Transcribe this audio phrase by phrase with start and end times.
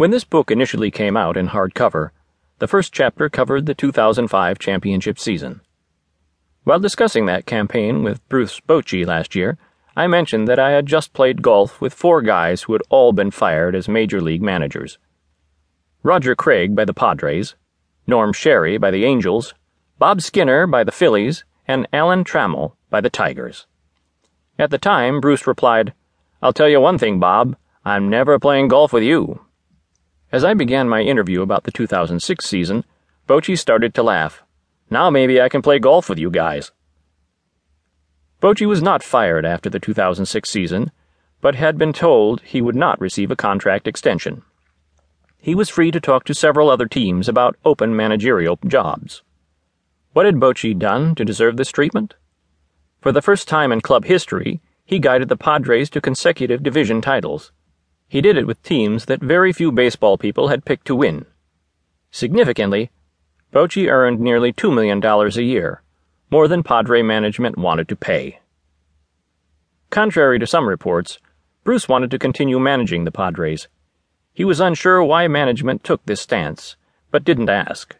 [0.00, 2.08] When this book initially came out in hardcover,
[2.58, 5.60] the first chapter covered the 2005 championship season.
[6.64, 9.58] While discussing that campaign with Bruce Bochy last year,
[9.94, 13.30] I mentioned that I had just played golf with four guys who had all been
[13.30, 14.96] fired as major league managers
[16.02, 17.54] Roger Craig by the Padres,
[18.06, 19.52] Norm Sherry by the Angels,
[19.98, 23.66] Bob Skinner by the Phillies, and Alan Trammell by the Tigers.
[24.58, 25.92] At the time, Bruce replied,
[26.40, 27.54] I'll tell you one thing, Bob,
[27.84, 29.40] I'm never playing golf with you.
[30.32, 32.84] As I began my interview about the 2006 season,
[33.28, 34.44] Bochy started to laugh.
[34.88, 36.70] Now maybe I can play golf with you guys.
[38.40, 40.92] Bochy was not fired after the 2006 season,
[41.40, 44.42] but had been told he would not receive a contract extension.
[45.38, 49.22] He was free to talk to several other teams about open managerial jobs.
[50.12, 52.14] What had Bochy done to deserve this treatment?
[53.00, 57.50] For the first time in club history, he guided the Padres to consecutive division titles.
[58.10, 61.26] He did it with teams that very few baseball people had picked to win.
[62.10, 62.90] Significantly,
[63.52, 65.82] Bochy earned nearly $2 million a year,
[66.28, 68.40] more than Padre management wanted to pay.
[69.90, 71.20] Contrary to some reports,
[71.62, 73.68] Bruce wanted to continue managing the Padres.
[74.32, 76.74] He was unsure why management took this stance,
[77.12, 77.94] but didn't ask.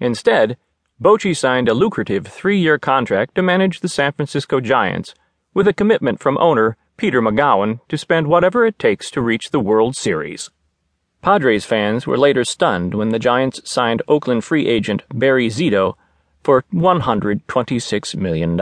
[0.00, 0.56] Instead,
[0.98, 5.14] Bochy signed a lucrative three year contract to manage the San Francisco Giants,
[5.52, 9.60] with a commitment from owner Peter Magowan to spend whatever it takes to reach the
[9.60, 10.50] World Series.
[11.22, 15.94] Padres fans were later stunned when the Giants signed Oakland free agent Barry Zito
[16.42, 18.56] for $126 million.